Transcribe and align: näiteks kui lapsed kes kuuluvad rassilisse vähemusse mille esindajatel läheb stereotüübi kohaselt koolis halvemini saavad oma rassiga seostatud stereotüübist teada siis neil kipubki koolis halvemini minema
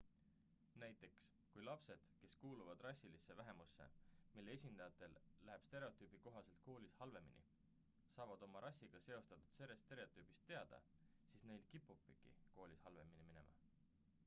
näiteks 0.83 1.25
kui 1.55 1.63
lapsed 1.65 2.05
kes 2.21 2.35
kuuluvad 2.43 2.77
rassilisse 2.85 3.35
vähemusse 3.41 3.87
mille 4.39 4.55
esindajatel 4.59 5.11
läheb 5.49 5.67
stereotüübi 5.67 6.19
kohaselt 6.27 6.63
koolis 6.69 6.95
halvemini 7.03 7.43
saavad 8.15 8.45
oma 8.47 8.63
rassiga 8.67 9.01
seostatud 9.09 9.75
stereotüübist 9.85 10.43
teada 10.53 10.79
siis 11.29 11.45
neil 11.51 11.69
kipubki 11.75 12.17
koolis 12.57 12.83
halvemini 12.89 13.29
minema 13.29 13.45